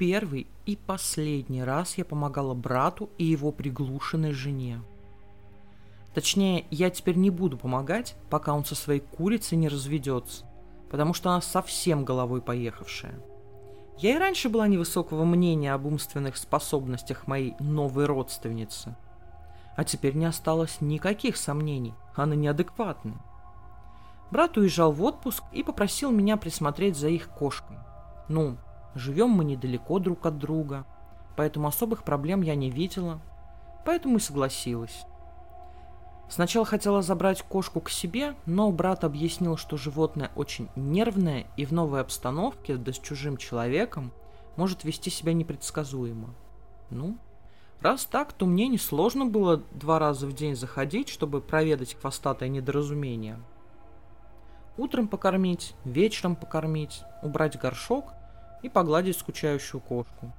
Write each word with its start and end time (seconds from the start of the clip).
первый 0.00 0.46
и 0.64 0.76
последний 0.76 1.62
раз 1.62 1.98
я 1.98 2.06
помогала 2.06 2.54
брату 2.54 3.10
и 3.18 3.24
его 3.24 3.52
приглушенной 3.52 4.32
жене. 4.32 4.80
Точнее, 6.14 6.64
я 6.70 6.88
теперь 6.88 7.16
не 7.16 7.28
буду 7.28 7.58
помогать, 7.58 8.16
пока 8.30 8.54
он 8.54 8.64
со 8.64 8.74
своей 8.74 9.00
курицей 9.00 9.58
не 9.58 9.68
разведется, 9.68 10.46
потому 10.90 11.12
что 11.12 11.28
она 11.28 11.42
совсем 11.42 12.06
головой 12.06 12.40
поехавшая. 12.40 13.20
Я 13.98 14.14
и 14.14 14.18
раньше 14.18 14.48
была 14.48 14.68
невысокого 14.68 15.26
мнения 15.26 15.74
об 15.74 15.84
умственных 15.84 16.38
способностях 16.38 17.26
моей 17.26 17.54
новой 17.60 18.06
родственницы. 18.06 18.96
А 19.76 19.84
теперь 19.84 20.14
не 20.14 20.24
осталось 20.24 20.80
никаких 20.80 21.36
сомнений, 21.36 21.92
она 22.16 22.34
неадекватная. 22.34 23.20
Брат 24.30 24.56
уезжал 24.56 24.92
в 24.92 25.02
отпуск 25.02 25.44
и 25.52 25.62
попросил 25.62 26.10
меня 26.10 26.38
присмотреть 26.38 26.96
за 26.96 27.10
их 27.10 27.28
кошкой. 27.28 27.76
Ну, 28.28 28.56
живем 28.94 29.30
мы 29.30 29.44
недалеко 29.44 29.98
друг 29.98 30.26
от 30.26 30.38
друга, 30.38 30.84
поэтому 31.36 31.68
особых 31.68 32.02
проблем 32.04 32.42
я 32.42 32.54
не 32.54 32.70
видела, 32.70 33.20
поэтому 33.84 34.16
и 34.16 34.20
согласилась. 34.20 35.04
Сначала 36.28 36.64
хотела 36.64 37.02
забрать 37.02 37.42
кошку 37.42 37.80
к 37.80 37.90
себе, 37.90 38.34
но 38.46 38.70
брат 38.70 39.02
объяснил, 39.02 39.56
что 39.56 39.76
животное 39.76 40.30
очень 40.36 40.68
нервное 40.76 41.46
и 41.56 41.64
в 41.64 41.72
новой 41.72 42.00
обстановке, 42.00 42.76
да 42.76 42.92
с 42.92 42.98
чужим 42.98 43.36
человеком, 43.36 44.12
может 44.56 44.84
вести 44.84 45.10
себя 45.10 45.32
непредсказуемо. 45.32 46.32
Ну, 46.90 47.16
раз 47.80 48.04
так, 48.04 48.32
то 48.32 48.46
мне 48.46 48.68
несложно 48.68 49.26
было 49.26 49.62
два 49.72 49.98
раза 49.98 50.28
в 50.28 50.32
день 50.32 50.54
заходить, 50.54 51.08
чтобы 51.08 51.40
проведать 51.40 51.94
хвостатое 52.00 52.48
недоразумение. 52.48 53.40
Утром 54.76 55.08
покормить, 55.08 55.74
вечером 55.84 56.36
покормить, 56.36 57.02
убрать 57.22 57.58
горшок 57.58 58.12
и 58.62 58.68
погладить 58.68 59.18
скучающую 59.18 59.80
кошку. 59.80 60.32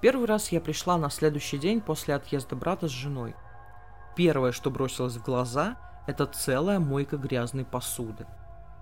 Первый 0.00 0.26
раз 0.26 0.52
я 0.52 0.60
пришла 0.60 0.96
на 0.96 1.10
следующий 1.10 1.58
день 1.58 1.80
после 1.80 2.14
отъезда 2.14 2.56
брата 2.56 2.88
с 2.88 2.92
женой– 2.92 3.34
Первое, 4.18 4.50
что 4.50 4.72
бросилось 4.72 5.14
в 5.14 5.22
глаза, 5.22 5.76
это 6.08 6.26
целая 6.26 6.80
мойка 6.80 7.16
грязной 7.16 7.64
посуды. 7.64 8.26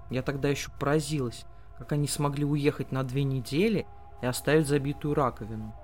Я 0.08 0.22
тогда 0.22 0.48
еще 0.48 0.70
поразилась, 0.80 1.44
как 1.76 1.92
они 1.92 2.08
смогли 2.08 2.46
уехать 2.46 2.90
на 2.90 3.02
две 3.02 3.22
недели 3.22 3.86
и 4.22 4.26
оставить 4.26 4.66
забитую 4.66 5.12
раковину. 5.12 5.74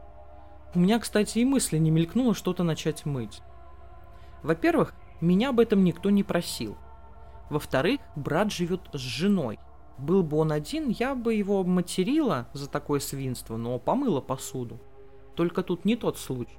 У 0.75 0.79
меня, 0.79 0.99
кстати, 0.99 1.41
и 1.41 1.45
мысли 1.45 1.77
не 1.77 1.91
мелькнуло 1.91 2.35
что-то 2.35 2.65
начать 2.65 3.05
мыть. 3.05 3.43
Во-первых, 4.43 4.95
меня 5.21 5.51
об 5.51 5.61
этом 5.61 5.85
никто 5.85 6.09
не 6.09 6.25
просил. 6.25 6.79
Во-вторых, 7.51 8.01
брат 8.17 8.51
живет 8.51 8.81
с 8.95 9.01
женой. 9.01 9.59
Был 9.99 10.23
бы 10.23 10.39
он 10.39 10.53
один, 10.53 10.89
я 10.89 11.15
бы 11.15 11.35
его 11.35 11.65
материла 11.65 12.49
за 12.53 12.69
такое 12.69 13.01
свинство, 13.01 13.57
но 13.57 13.79
помыла 13.79 14.21
посуду. 14.21 14.79
Только 15.35 15.63
тут 15.63 15.85
не 15.85 15.97
тот 15.97 16.19
случай. 16.19 16.59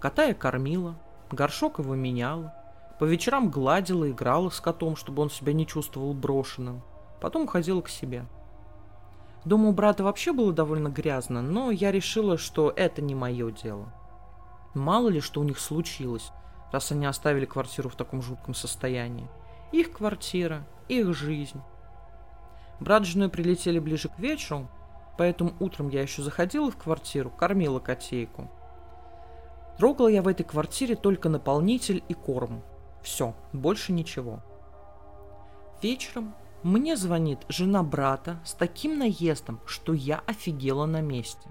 Кота 0.00 0.24
я 0.24 0.34
кормила, 0.34 0.96
Горшок 1.30 1.78
его 1.78 1.94
меняла. 1.94 2.54
По 2.98 3.04
вечерам 3.04 3.50
гладила, 3.50 4.10
играла 4.10 4.50
с 4.50 4.60
котом, 4.60 4.96
чтобы 4.96 5.22
он 5.22 5.30
себя 5.30 5.52
не 5.52 5.66
чувствовал 5.66 6.12
брошенным. 6.12 6.82
Потом 7.20 7.44
уходила 7.44 7.80
к 7.80 7.88
себе. 7.88 8.26
Дома 9.44 9.68
у 9.68 9.72
брата 9.72 10.04
вообще 10.04 10.32
было 10.32 10.52
довольно 10.52 10.88
грязно, 10.88 11.40
но 11.40 11.70
я 11.70 11.92
решила, 11.92 12.36
что 12.36 12.72
это 12.74 13.00
не 13.00 13.14
мое 13.14 13.50
дело. 13.52 13.92
Мало 14.74 15.08
ли, 15.08 15.20
что 15.20 15.40
у 15.40 15.44
них 15.44 15.58
случилось, 15.58 16.30
раз 16.72 16.92
они 16.92 17.06
оставили 17.06 17.46
квартиру 17.46 17.88
в 17.88 17.96
таком 17.96 18.22
жутком 18.22 18.54
состоянии. 18.54 19.28
Их 19.72 19.92
квартира, 19.92 20.66
их 20.88 21.14
жизнь. 21.14 21.60
Брат 22.80 23.04
с 23.04 23.08
женой 23.08 23.28
прилетели 23.28 23.78
ближе 23.78 24.08
к 24.08 24.18
вечеру, 24.18 24.68
поэтому 25.16 25.52
утром 25.60 25.88
я 25.88 26.02
еще 26.02 26.22
заходила 26.22 26.70
в 26.70 26.76
квартиру, 26.76 27.30
кормила 27.30 27.78
котейку– 27.78 28.50
Трогал 29.80 30.08
я 30.08 30.20
в 30.20 30.28
этой 30.28 30.44
квартире 30.44 30.94
только 30.94 31.30
наполнитель 31.30 32.04
и 32.06 32.12
корм. 32.12 32.62
Все, 33.02 33.34
больше 33.54 33.92
ничего. 33.92 34.40
Вечером 35.80 36.34
мне 36.62 36.98
звонит 36.98 37.38
жена 37.48 37.82
брата 37.82 38.38
с 38.44 38.52
таким 38.52 38.98
наездом, 38.98 39.58
что 39.64 39.94
я 39.94 40.22
офигела 40.26 40.84
на 40.84 41.00
месте. 41.00 41.48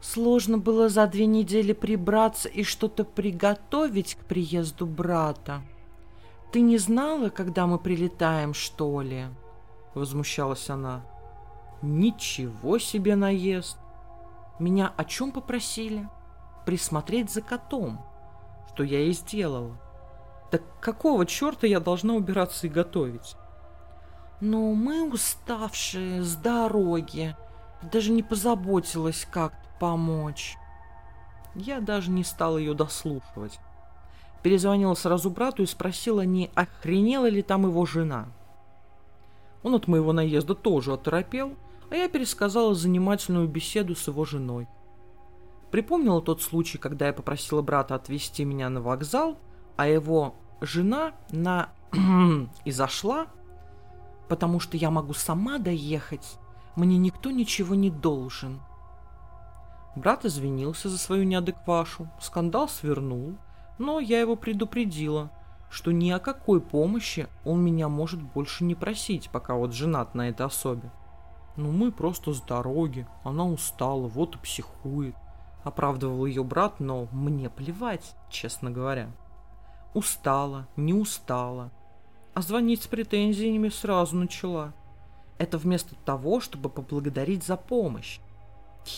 Сложно 0.00 0.56
было 0.56 0.88
за 0.88 1.06
две 1.06 1.26
недели 1.26 1.74
прибраться 1.74 2.48
и 2.48 2.62
что-то 2.62 3.04
приготовить 3.04 4.14
к 4.14 4.24
приезду 4.24 4.86
брата. 4.86 5.60
Ты 6.52 6.62
не 6.62 6.78
знала, 6.78 7.28
когда 7.28 7.66
мы 7.66 7.78
прилетаем, 7.78 8.54
что 8.54 9.02
ли? 9.02 9.26
Возмущалась 9.98 10.70
она. 10.70 11.02
Ничего 11.82 12.78
себе 12.78 13.16
наезд. 13.16 13.78
Меня 14.58 14.92
о 14.96 15.04
чем 15.04 15.32
попросили? 15.32 16.08
присмотреть 16.68 17.30
за 17.30 17.40
котом, 17.40 17.98
что 18.68 18.82
я 18.82 19.00
и 19.00 19.12
сделала. 19.12 19.74
Так 20.50 20.60
какого 20.80 21.24
черта 21.24 21.66
я 21.66 21.80
должна 21.80 22.12
убираться 22.12 22.66
и 22.66 22.70
готовить? 22.70 23.36
Но 24.42 24.74
мы 24.74 25.10
уставшие, 25.10 26.22
с 26.22 26.36
дороги. 26.36 27.34
Даже 27.80 28.10
не 28.10 28.22
позаботилась 28.22 29.26
как-то 29.32 29.66
помочь. 29.80 30.58
Я 31.54 31.80
даже 31.80 32.10
не 32.10 32.22
стала 32.22 32.58
ее 32.58 32.74
дослушивать. 32.74 33.58
Перезвонила 34.42 34.92
сразу 34.92 35.30
брату 35.30 35.62
и 35.62 35.66
спросила, 35.66 36.20
не 36.20 36.50
охренела 36.54 37.30
ли 37.30 37.40
там 37.40 37.62
его 37.62 37.86
жена. 37.86 38.28
Он 39.62 39.74
от 39.74 39.88
моего 39.88 40.12
наезда 40.12 40.54
тоже 40.54 40.92
оторопел, 40.92 41.56
а 41.90 41.96
я 41.96 42.08
пересказала 42.08 42.74
занимательную 42.74 43.48
беседу 43.48 43.94
с 43.94 44.06
его 44.06 44.24
женой. 44.24 44.68
Припомнила 45.70 46.22
тот 46.22 46.40
случай, 46.42 46.78
когда 46.78 47.08
я 47.08 47.12
попросила 47.12 47.62
брата 47.62 47.94
отвезти 47.94 48.44
меня 48.44 48.70
на 48.70 48.80
вокзал, 48.80 49.38
а 49.76 49.86
его 49.86 50.34
жена 50.60 51.12
на 51.30 51.70
и 52.64 52.70
зашла, 52.70 53.26
потому 54.28 54.60
что 54.60 54.76
я 54.76 54.90
могу 54.90 55.14
сама 55.14 55.58
доехать. 55.58 56.38
Мне 56.76 56.96
никто 56.96 57.30
ничего 57.30 57.74
не 57.74 57.90
должен. 57.90 58.60
Брат 59.96 60.24
извинился 60.24 60.88
за 60.88 60.98
свою 60.98 61.24
неадеквашу, 61.24 62.08
скандал 62.20 62.68
свернул, 62.68 63.34
но 63.78 63.98
я 63.98 64.20
его 64.20 64.36
предупредила, 64.36 65.30
что 65.70 65.92
ни 65.92 66.10
о 66.10 66.18
какой 66.18 66.60
помощи 66.60 67.28
он 67.44 67.62
меня 67.62 67.88
может 67.88 68.22
больше 68.22 68.64
не 68.64 68.74
просить, 68.74 69.30
пока 69.30 69.54
вот 69.54 69.72
женат 69.72 70.14
на 70.14 70.28
этой 70.28 70.46
особе. 70.46 70.90
Ну 71.56 71.72
мы 71.72 71.92
просто 71.92 72.32
с 72.32 72.40
дороги, 72.40 73.06
она 73.24 73.44
устала, 73.44 74.06
вот 74.06 74.36
и 74.36 74.38
психует 74.38 75.14
оправдывал 75.68 76.26
ее 76.26 76.42
брат, 76.42 76.80
но 76.80 77.08
мне 77.12 77.48
плевать, 77.48 78.14
честно 78.28 78.70
говоря. 78.70 79.10
Устала, 79.94 80.66
не 80.76 80.92
устала. 80.92 81.70
А 82.34 82.42
звонить 82.42 82.82
с 82.82 82.86
претензиями 82.86 83.68
сразу 83.68 84.16
начала. 84.16 84.72
Это 85.38 85.58
вместо 85.58 85.94
того, 85.94 86.40
чтобы 86.40 86.68
поблагодарить 86.68 87.44
за 87.44 87.56
помощь. 87.56 88.18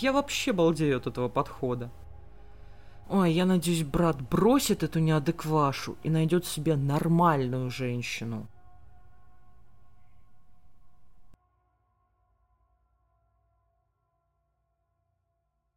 Я 0.01 0.13
вообще 0.13 0.53
балдею 0.53 0.99
от 0.99 1.07
этого 1.07 1.29
подхода. 1.29 1.91
Ой, 3.13 3.33
я 3.33 3.45
надеюсь, 3.45 3.83
брат 3.83 4.23
бросит 4.23 4.85
эту 4.85 5.01
неадеквашу 5.01 5.97
и 6.05 6.11
найдет 6.11 6.47
себе 6.47 6.77
нормальную 6.77 7.69
женщину. 7.69 8.47